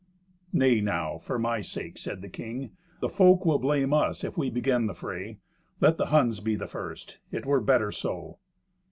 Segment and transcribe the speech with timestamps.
[0.51, 2.71] "Nay now, for my sake," said the king.
[3.01, 5.37] "The folk will blame us if we begin the fray.
[5.79, 7.19] Let the Huns be the first.
[7.31, 8.39] It were better so."